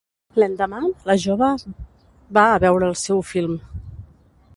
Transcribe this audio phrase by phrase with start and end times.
[0.43, 0.79] L'endemà,
[1.09, 1.49] la jove
[2.39, 3.55] va a veure el seu film.